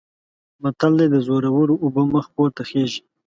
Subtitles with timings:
[0.61, 3.01] متل دی: د زورو اوبه مخ پورته خیژي.